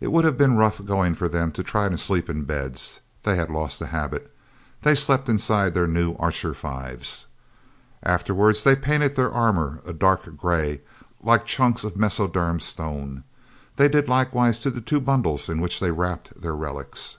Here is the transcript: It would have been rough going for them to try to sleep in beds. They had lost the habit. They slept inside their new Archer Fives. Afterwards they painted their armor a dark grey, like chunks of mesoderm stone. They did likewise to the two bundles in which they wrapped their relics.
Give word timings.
It 0.00 0.10
would 0.12 0.24
have 0.24 0.38
been 0.38 0.56
rough 0.56 0.82
going 0.82 1.12
for 1.14 1.28
them 1.28 1.52
to 1.52 1.62
try 1.62 1.90
to 1.90 1.98
sleep 1.98 2.30
in 2.30 2.44
beds. 2.44 3.00
They 3.22 3.36
had 3.36 3.50
lost 3.50 3.78
the 3.78 3.88
habit. 3.88 4.34
They 4.80 4.94
slept 4.94 5.28
inside 5.28 5.74
their 5.74 5.86
new 5.86 6.14
Archer 6.18 6.54
Fives. 6.54 7.26
Afterwards 8.02 8.64
they 8.64 8.74
painted 8.74 9.14
their 9.14 9.30
armor 9.30 9.82
a 9.84 9.92
dark 9.92 10.38
grey, 10.38 10.80
like 11.22 11.44
chunks 11.44 11.84
of 11.84 11.98
mesoderm 11.98 12.60
stone. 12.60 13.24
They 13.76 13.88
did 13.88 14.08
likewise 14.08 14.58
to 14.60 14.70
the 14.70 14.80
two 14.80 15.00
bundles 15.02 15.50
in 15.50 15.60
which 15.60 15.80
they 15.80 15.90
wrapped 15.90 16.40
their 16.40 16.56
relics. 16.56 17.18